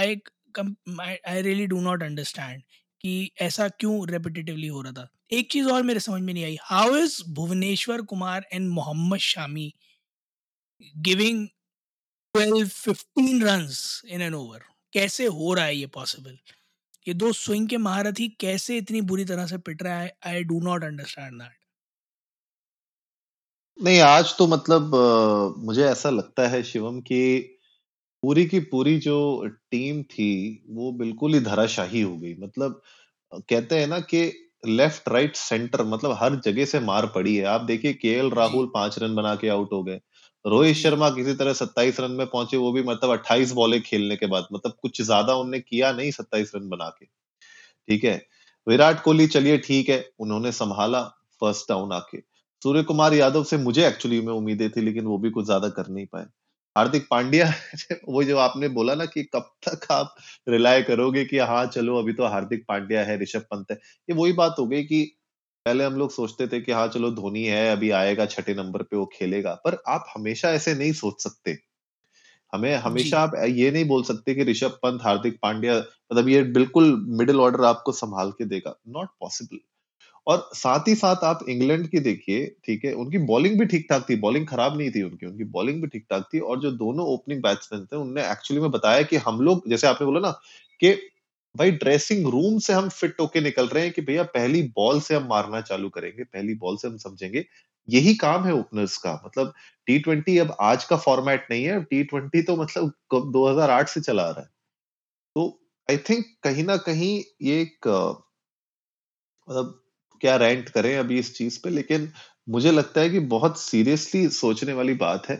I 0.00 0.16
I 0.58 1.42
really 1.42 1.66
do 1.66 1.80
not 1.80 2.02
understand 2.02 2.62
कि 3.00 3.30
ऐसा 3.40 3.68
क्यों 3.68 4.08
रेपिटेटिवली 4.08 4.66
हो 4.66 4.82
रहा 4.82 4.92
था। 4.92 5.08
एक 5.32 5.50
चीज़ 5.52 5.68
और 5.68 5.82
मेरे 5.82 6.00
समझ 6.00 6.22
में 6.22 6.34
नहीं 6.34 6.44
आई। 6.44 6.58
How 6.62 6.96
is 6.96 7.22
Bhuvneshwar 7.28 8.02
Kumar 8.02 8.46
and 8.52 8.68
Mohammed 8.70 9.18
Shami 9.18 9.74
giving 10.96 11.48
twelve 12.34 12.68
fifteen 12.68 13.42
run 13.42 13.68
in 14.08 14.22
an 14.22 14.34
over 14.34 14.64
कैसे 14.92 15.26
हो 15.26 15.54
रहा 15.54 15.64
है 15.64 15.76
ये 15.76 15.86
पॉसिबल 15.86 16.38
ये 17.08 17.14
दो 17.14 17.32
स्विंग 17.32 17.68
के 17.68 17.76
महारथी 17.76 18.28
कैसे 18.28 18.76
इतनी 18.76 19.00
बुरी 19.00 19.24
तरह 19.24 19.46
से 19.46 19.58
पिट 19.58 19.82
रहा 19.82 20.00
है? 20.00 20.16
I 20.26 20.44
do 20.44 20.60
not 20.60 20.84
understand 20.84 21.42
that 21.42 21.56
नहीं, 23.78 24.00
आज 24.00 24.36
तो 24.38 24.46
मतलब 24.46 24.94
मुझे 25.58 25.84
ऐसा 25.84 26.10
लगता 26.10 26.48
है 26.48 26.62
शिवम 26.62 27.00
कि 27.00 27.57
पूरी 28.22 28.44
की 28.46 28.58
पूरी 28.62 28.98
जो 29.00 29.14
टीम 29.70 30.02
थी 30.04 30.28
वो 30.70 30.90
बिल्कुल 30.94 31.34
ही 31.34 31.40
धराशाही 31.40 32.00
हो 32.02 32.16
गई। 32.18 32.34
मतलब 32.40 32.80
कहते 33.32 33.78
हैं 33.80 33.86
ना 33.86 33.98
कि 34.04 34.22
लेफ़्ट 34.68 35.08
राइट 35.08 35.36
सेंटर 35.36 35.84
मतलब 35.86 36.12
हर 36.20 36.36
जगह 36.42 36.64
से 36.66 36.80
मार 36.82 37.06
पड़ी 37.14 37.36
है। 37.36 37.44
आप 37.46 37.60
देखिए 37.62 37.92
के 37.96 38.14
राहुल 38.30 38.66
पाँच 38.74 38.98
रन 38.98 39.14
बना 39.14 39.34
के 39.36 39.48
आउट 39.48 39.72
हो 39.72 39.82
गए। 39.84 40.00
रोहित 40.44 40.76
शर्मा 40.76 41.10
किसी 41.10 41.34
तरह 41.34 41.52
सत्ताईस 41.54 42.00
रन 42.00 42.10
में 42.12 42.26
पहुँचे 42.26 42.56
वो 42.56 42.72
भी 42.72 42.82
मतलब 42.84 43.10
अट्ठाईस 43.12 43.52
बॉले 43.54 43.80
खेलने 43.80 44.16
के 44.16 44.26
बाद। 44.28 44.46
मतलब 44.52 44.74
कुछ 44.82 45.02
ज़्यादा 45.02 45.34
उनने 45.36 45.60
किया 45.60 45.92
नहीं 45.92 46.10
सत्ताईस 46.12 46.52
रन 46.56 46.68
बना 46.68 46.88
के। 46.92 47.06
ठीक 47.88 48.04
है? 48.04 48.16
विराट 48.66 49.02
कोहली 49.02 49.26
चलिए 49.28 49.58
ठीक 49.60 49.88
है 49.88 50.04
उन्होंने 50.20 50.52
संभाला 50.52 51.02
फ़र्स्ट 51.42 51.68
डाउन 51.70 51.92
आके। 51.92 52.20
सूर्य 52.62 52.82
कुमार 52.84 53.14
यादव 53.14 53.44
से 53.44 53.56
मुझे 53.58 53.86
एक्चुअली 53.88 54.20
में 54.22 54.32
उम्मीदें 54.34 54.70
थी 54.70 54.80
लेकिन 54.82 55.06
वो 55.06 55.18
भी 55.18 55.30
कुछ 55.30 55.44
ज़्यादा 55.46 55.68
कर 55.70 55.88
नहीं 55.88 56.06
पाए। 56.08 56.26
हार्दिक 56.78 57.06
पांड्या 57.10 57.46
वो 58.08 58.22
जो 58.24 58.38
आपने 58.38 58.68
बोला 58.70 58.94
ना 58.94 59.04
कि 59.06 59.22
कब 59.24 59.50
तक 59.68 59.86
आप 59.92 60.14
रिलाय 60.48 60.82
करोगे 60.82 61.24
कि 61.24 61.38
हाँ 61.44 61.64
चलो 61.68 61.98
अभी 61.98 62.12
तो 62.12 62.26
हार्दिक 62.26 62.64
पांड्या 62.68 63.04
है 63.04 63.18
ऋषभ 63.22 63.46
पंत 63.50 63.70
है 63.70 63.76
ये 64.08 64.14
वही 64.14 64.32
बात 64.34 64.56
हो 64.58 64.66
गई 64.66 64.82
कि 64.84 65.02
पहले 65.66 65.84
हम 65.84 65.94
लोग 65.94 66.10
सोचते 66.12 66.46
थे 66.48 66.60
कि 66.60 66.72
हाँ 66.72 66.86
चलो 66.88 67.10
धोनी 67.12 67.44
है 67.44 67.68
अभी 67.72 67.90
आएगा 67.92 68.26
छठे 68.26 68.54
नंबर 68.54 68.82
पे 68.82 68.96
वो 68.96 69.06
खेलेगा 69.14 69.54
पर 69.64 69.82
आप 69.88 70.12
हमेशा 70.16 70.50
ऐसे 70.52 70.74
नहीं 70.74 70.92
सोच 70.94 71.22
सकते। 71.22 71.58
हमें 72.52 72.74
हमेशा 72.76 73.20
आप 73.20 73.32
ये 73.48 73.70
नहीं 73.70 73.84
बोल 73.84 74.02
सकते 74.02 74.34
कि 74.34 74.44
ऋषभ 74.44 74.78
पंत 74.82 75.02
हार्दिक 75.02 75.38
पांड्या 75.42 75.76
मतलब 75.78 76.28
ये 76.28 76.42
बिल्कुल 76.52 76.94
मिडिल 77.18 77.40
ऑर्डर 77.40 77.64
आपको 77.64 77.92
संभाल 77.94 78.30
के 78.32 78.44
देगा 78.46 78.74
नॉट 78.88 79.08
पॉसिबल। 79.20 79.58
और 80.28 80.48
साथ 80.54 80.88
ही 80.88 80.94
साथ 80.94 81.24
आप 81.24 81.44
इंग्लैंड 81.48 81.86
की 81.88 82.00
देखिए, 82.00 82.46
ठीक 82.66 82.84
है, 82.84 82.92
उनकी 82.94 83.18
बॉलिंग 83.26 83.58
भी 83.58 83.66
ठीक 83.66 83.86
ठाक 83.90 84.06
थी, 84.10 84.16
बॉलिंग 84.16 84.46
खराब 84.46 84.76
नहीं 84.78 84.90
थी 84.90 85.02
उनकी 85.02 85.26
उनकी 85.26 85.44
बॉलिंग 85.50 85.80
भी 85.82 85.88
ठीक 85.88 86.04
ठाक 86.10 86.28
थी 86.34 86.40
और 86.40 86.60
जो 86.60 86.70
दोनों 86.72 87.06
ओपनिंग 87.06 87.42
बैट्समैन 87.42 87.84
थे, 87.86 87.96
उनने 87.96 88.30
एक्चुअली 88.32 88.60
में 88.62 88.70
बताया 88.70 89.02
कि 89.02 89.16
हम 89.18 89.40
लोग, 89.40 89.68
जैसे 89.70 89.86
आपने 89.86 90.06
बोला 90.06 90.20
ना 90.20 90.30
कि 90.80 90.92
भाई 91.54 91.70
ड्रेसिंग 91.72 92.26
रूम 92.26 92.58
से 92.58 92.72
हम 92.72 92.88
फिट 92.88 93.20
होके 93.20 93.40
निकल 93.40 93.68
रहे 93.68 93.84
हैं 93.84 93.92
कि 93.92 94.02
भैया 94.02 94.22
पहली 94.34 94.62
बॉल 94.76 95.00
से 95.00 95.14
हम 95.14 95.26
मारना 95.28 95.60
चालू 95.60 95.88
करेंगे, 95.88 96.24
पहली 96.24 96.54
बॉल 96.54 96.76
से 96.76 96.88
हम 96.88 96.96
समझेंगे। 96.96 97.44
यही 97.88 98.14
काम 98.16 98.44
है 98.44 98.52
ओपनर्स 98.54 98.96
का 98.96 99.12
मतलब 99.26 99.52
टी 99.86 99.98
ट्वेंटी 99.98 100.36
अब 100.38 100.56
आज 100.60 100.84
का 100.84 100.96
फॉर्मेट 100.96 101.46
नहीं 101.50 101.64
है 101.64 101.82
टी 101.84 102.02
ट्वेंटी 102.04 102.42
तो 102.42 102.56
मतलब 102.56 102.92
2008 103.32 103.88
से 103.88 104.00
चला 104.00 104.22
आ 104.22 104.30
रहा 104.30 104.40
है। 104.40 104.48
तो 105.36 105.48
आई 105.88 105.96
थिंक 106.10 106.24
कहीं 106.42 106.64
ना 106.64 106.76
कहीं 106.76 107.22
ये 107.42 107.60
एक 107.62 107.88
मतलब 109.48 109.80
क्या 110.20 110.36
रेंट 110.36 110.68
करें 110.68 110.96
अभी 110.98 111.18
इस 111.18 111.34
चीज़ 111.36 111.58
पे, 111.64 111.70
लेकिन 111.70 112.10
मुझे 112.48 112.70
लगता 112.72 113.00
है 113.00 113.10
कि 113.10 113.20
बहुत 113.28 113.60
सीरियसली 113.60 114.28
सोचने 114.30 114.72
वाली 114.72 114.94
बात 114.96 115.28
है। 115.28 115.36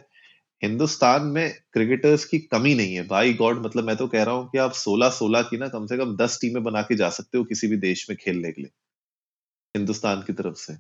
हिंदुस्तान 0.63 1.25
में 1.29 1.51
क्रिकेटर्स 1.73 2.25
की 2.25 2.39
कमी 2.49 2.75
नहीं 2.75 2.95
है। 2.95 3.07
बाई 3.09 3.35
गॉड 3.35 3.65
मतलब 3.67 3.85
मैं 3.85 3.97
तो 3.97 4.09
कह 4.09 4.23
रहा 4.25 4.35
हूँ 4.35 4.49
कि 4.51 4.59
आप 4.59 4.73
16 4.75 5.11
16 5.13 5.43
की 5.43 5.59
ना 5.59 5.69
कम 5.69 5.87
से 5.87 5.99
कम 5.99 6.17
10 6.17 6.39
टीमें 6.41 6.63
बना 6.65 6.83
के 6.83 6.97
जा 6.97 7.11
सकते 7.11 7.39
हो 7.39 7.45
किसी 7.45 7.69
भी 7.69 7.77
देश 7.79 8.07
में 8.11 8.17
खेलने 8.19 8.53
के 8.53 8.63
लिए, 8.63 8.71
हिंदुस्तान 9.75 10.23
की 10.23 10.33
तरफ़ 10.33 10.57
से। 10.57 10.77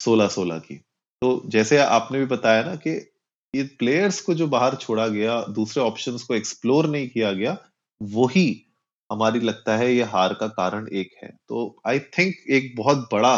16 0.00 0.28
16 0.28 0.58
की। 0.58 0.76
तो 1.22 1.42
जैसे 1.46 1.78
आपने 1.78 2.18
भी 2.18 2.26
बताया 2.26 2.62
ना 2.64 2.74
कि 2.76 2.90
ये 3.54 3.62
प्लेयर्स 3.78 4.20
को 4.20 4.34
जो 4.34 4.46
बाहर 4.48 4.74
छोड़ा 4.76 5.06
गया, 5.08 5.40
दूसरे 5.50 5.82
ऑप्शंस 5.82 6.22
को 6.22 6.34
एक्सप्लोर 6.34 6.86
नहीं 6.86 7.08
किया 7.08 7.32
गया, 7.32 7.56
वही 8.00 8.46
हमारी 9.12 9.40
लगता 9.40 9.76
है 9.76 9.94
ये 9.94 10.02
हार 10.10 10.34
का 10.34 10.46
कारण 10.50 10.88
एक 10.94 11.14
है। 11.22 11.30
तो 11.48 11.64
आई 11.86 11.98
थिंक 12.18 12.34
एक 12.50 12.74
बहुत 12.76 13.08
बड़ा 13.12 13.34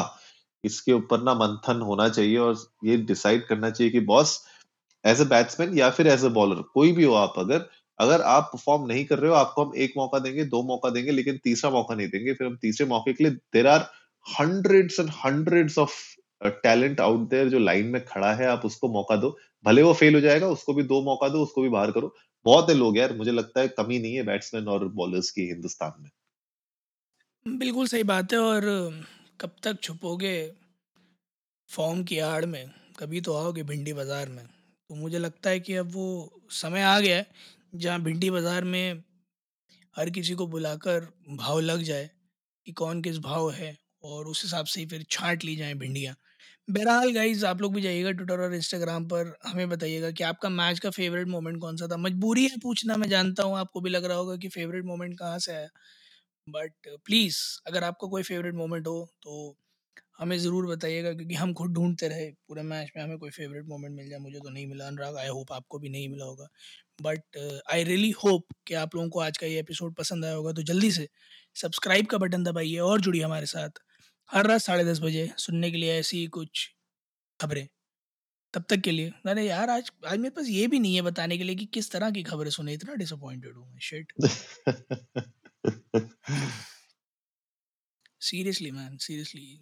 इसके 0.65 0.93
ऊपर 0.93 1.23
ना 1.23 1.35
मंथन 1.35 1.81
होना 1.83 2.09
चाहिए 2.09 2.37
और 2.39 2.57
ये 2.85 2.97
डिसाइड 3.07 3.47
करना 3.47 3.71
चाहिए 3.71 3.93
कि 3.93 4.01
बॉस 4.07 4.41
एज 5.05 5.21
ए 5.21 5.25
बैट्समैन 5.25 5.79
या 5.79 5.91
फिर 5.91 6.07
एज 6.09 6.25
ए 6.25 6.29
बॉलर 6.33 6.63
कोई 6.75 6.93
भी 6.93 7.05
हो 7.05 7.15
आप 7.15 7.35
अगर 7.39 7.69
अगर 7.99 8.23
आप 8.23 8.49
परफॉर्म 8.53 8.87
नहीं 8.87 9.05
कर 9.05 9.19
रहे 9.19 9.31
हो, 9.31 9.37
आपको 9.37 9.65
हम 9.65 9.73
एक 9.77 9.93
मौका 9.97 10.19
देंगे, 10.19 10.45
दो 10.45 10.63
मौका 10.63 10.91
देंगे, 10.91 11.11
लेकिन 11.11 11.39
तीसरा 11.45 11.71
मौका 11.71 11.95
नहीं 11.95 12.09
देंगे, 12.09 12.33
फिर 12.33 12.47
हम 12.47 12.57
तीसरे 12.63 12.87
मौके 12.87 13.13
के 13.13 13.25
लिए 13.25 13.33
there 13.53 13.67
are 13.67 13.87
hundreds 14.27 14.99
and 15.01 15.11
hundreds 15.25 15.79
of 15.79 15.95
talent 16.63 17.01
out 17.01 17.29
there 17.31 17.49
जो 17.49 17.59
लाइन 17.59 17.87
में 17.87 18.05
खड़ा 18.05 18.33
है, 18.35 18.47
आप 18.47 18.65
उसको 18.65 18.89
मौका 18.89 19.17
दो। 19.17 19.37
भले 19.65 19.83
वो 19.83 19.93
फेल 19.93 20.15
हो 20.15 20.21
जाएगा, 20.21 20.49
उसको 20.49 20.75
भी 20.75 20.83
दो 20.85 21.01
मौका 21.03 21.29
दो, 21.29 21.43
उसको 21.43 21.63
भी 21.63 21.69
बाहर 21.69 21.91
करो। 21.91 22.15
बहुत 22.45 22.71
है 22.71 22.75
लोग 22.77 22.99
यार 22.99 23.17
मुझे 23.17 23.33
लगता 23.33 23.61
है 23.61 23.69
कमी 23.79 23.99
नहीं 23.99 24.15
है 24.15 24.23
बैट्समैन 24.25 24.69
और 24.69 24.89
बॉलर्स 24.95 25.31
की 25.31 25.49
हिंदुस्तान 25.49 25.93
में। 25.99 26.11
बिल्कुल 27.47 27.87
सही 27.87 28.03
बात 28.03 28.33
है 28.33 28.39
और, 28.39 28.65
कब 29.41 29.57
तक 29.63 29.81
छुपोगे 29.83 30.35
फॉर्म 31.71 32.03
की 32.05 32.19
आड़ 32.19 32.45
में? 32.47 32.71
कभी 32.99 33.21
तो 33.21 33.35
आओगे 33.35 33.63
भिंडी 33.63 33.93
बाज़ार 33.93 34.29
में। 34.29 34.45
तो 34.91 34.95
मुझे 34.95 35.19
लगता 35.19 35.51
है 35.51 35.61
कि 35.61 35.75
अब 35.75 35.91
वो 35.93 36.07
समय 36.53 36.83
आ 36.83 36.99
गया 37.01 37.17
है, 37.17 37.27
जहाँ 37.75 38.01
भिंडी 38.03 38.31
बाज़ार 38.31 38.65
में 38.65 39.03
हर 39.97 40.11
किसी 40.11 40.35
को 40.35 40.47
बुलाकर 40.47 41.09
भाव 41.33 41.61
लग 41.61 41.83
जाए 41.83 42.11
कि 42.67 42.73
कौन 42.75 43.03
किस 43.03 43.19
भाव 43.21 43.51
है 43.53 43.77
और 44.05 44.27
उस 44.27 44.43
हिसाब 44.45 44.67
से 44.67 44.81
ही 44.81 44.87
फिर 44.87 45.05
छाँट 45.11 45.45
ली 45.45 45.57
जाए 45.57 45.75
भिंडियाँ। 45.75 46.15
बहरहाल 46.69 47.13
गाइज़ 47.13 47.45
आप 47.47 47.61
लोग 47.63 47.75
भी 47.75 47.81
जाइएगा 47.83 48.11
ट्विटर 48.13 48.41
और 48.41 48.55
इंस्टाग्राम 48.55 49.05
पर, 49.07 49.35
हमें 49.47 49.69
बताइएगा 49.69 50.11
कि 50.13 50.25
आपका 50.25 50.49
मैच 50.51 50.79
का 50.81 50.91
फेवरेट 50.93 51.29
मोमेंट 51.29 51.61
कौन 51.61 51.77
सा 51.77 51.89
था। 51.89 51.97
मजबूरी 51.99 52.47
है 52.47 52.59
पूछना, 52.63 52.97
मैं 52.97 53.09
जानता 53.09 53.43
हूँ, 53.43 53.57
आपको 53.59 53.81
भी 53.81 53.91
लग 53.91 54.05
रहा 54.05 54.17
होगा 54.19 54.37
कि 54.37 54.49
फेवरेट 54.51 54.85
मोमेंट 54.85 55.19
कहाँ 55.19 55.39
से 55.41 55.53
आया। 55.55 55.69
बट 56.49 56.73
प्लीज़ 57.07 57.37
अगर 57.67 57.85
आपका 57.85 58.09
कोई 58.09 58.23
फेवरेट 58.25 58.55
मोमेंट 58.55 58.87
हो 58.87 59.05
तो 59.23 59.57
हमें 60.19 60.37
ज़रूर 60.39 60.67
बताइएगा 60.69 61.13
क्योंकि 61.13 61.35
हम 61.35 61.53
खुद 61.55 61.73
ढूंढते 61.75 62.09
रहे 62.09 62.31
पूरे 62.49 62.63
मैच 62.65 62.91
में, 62.97 63.03
हमें 63.03 63.19
कोई 63.19 63.31
फेवरेट 63.33 63.65
मोमेंट 63.69 63.95
मिल 63.97 64.09
जाए, 64.09 64.19
मुझे 64.21 64.39
तो 64.39 64.51
नहीं 64.51 64.67
मिला 64.67 64.87
अनुराग 64.87 65.17
आई 65.19 65.29
होप 65.29 65.53
आपको 65.53 65.79
भी 65.79 65.89
नहीं 65.91 66.09
मिला 66.09 66.25
होगा। 66.25 66.47
बट 67.03 67.39
आई 67.73 67.85
रियली 67.85 68.11
होप 68.25 68.47
कि 68.67 68.75
आप 68.77 68.95
लोगों 68.95 69.09
को 69.11 69.21
आज 69.21 69.39
का 69.39 69.47
ये 69.47 69.59
एपिसोड 69.61 69.95
पसंद 69.97 70.25
आया 70.25 70.35
होगा 70.35 70.53
तो 70.53 70.63
जल्दी 70.65 70.91
से 70.93 71.09
सब्सक्राइब 71.57 72.07
का 72.07 72.19
बटन 72.19 72.45
दबाइए 72.45 72.79
और 72.81 73.01
जुड़िए 73.01 73.23
हमारे 73.23 73.47
साथ। 73.47 73.81
हर 74.31 74.47
रात 74.47 74.61
साढ़े 74.61 74.85
दस 74.85 75.01
बजे 75.01 75.31
सुनने 75.39 75.71
के 75.71 75.77
लिए 75.77 75.99
ऐसी 75.99 76.27
कुछ 76.27 76.69
खबरें। 77.41 77.67
तब 78.55 78.65
तक 78.71 78.81
के 78.81 78.91
लिए। 78.91 79.13
अरे 79.27 79.43
यार 79.47 79.71
आज 79.71 79.91
आज 80.07 80.19
मेरे 80.19 80.31
पास 80.31 80.47
ये 80.49 80.67
भी 80.67 80.79
नहीं 80.79 80.95
है 80.95 81.03
बताने 81.03 81.39
के 81.39 81.45
लिए 81.45 81.57
कि 81.57 81.65
किस 81.75 81.91
तरह 81.91 82.11
की 82.11 82.23
खबरें 82.23 82.51
सुने 82.51 82.73
इतना 82.75 82.95
डिसअपॉइंटेड 82.95 83.57
हूँ 83.57 83.73
मैं 83.73 83.81
शिट 83.83 84.13
सीरियसली 88.21 88.71
मैन 88.71 88.97
सीरियसली 88.97 89.61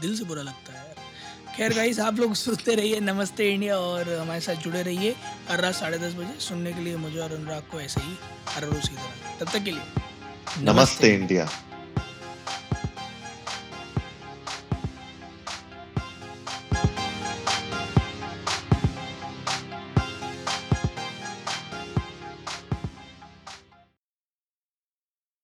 दिल 0.00 0.16
से 0.18 0.24
बुरा 0.24 0.42
लगता 0.42 0.72
है 0.72 0.94
खैर 1.56 1.74
गाइस 1.74 1.98
आप 2.00 2.14
लोग 2.14 2.34
सुनते 2.34 2.74
रहिए 2.74 3.00
नमस्ते 3.00 3.52
इंडिया 3.54 3.78
और 3.78 4.12
हमारे 4.12 4.40
साथ 4.40 4.54
जुड़े 4.54 4.82
रहिए। 4.82 5.14
हर 5.48 5.60
रात 5.60 5.74
साढ़े 5.74 5.98
दस 5.98 6.14
बजे 6.14 6.40
सुनने 6.40 6.72
के 6.72 6.80
लिए 6.80 6.96
मुझे 6.96 7.18
और 7.18 7.32
अनुराग 7.32 7.62
को 7.62 7.80
ऐसे 7.80 8.00
ही 8.00 8.16
हर 8.48 8.64
रोज 8.64 8.88
की 8.88 8.94
तरह। 8.94 9.38
तब 9.38 9.52
तक 9.52 9.64
के 9.64 9.70
लिए। 9.70 9.80
नमस्ते, 9.80 10.72
नमस्ते 10.72 11.14
इंडिया। 11.14 11.48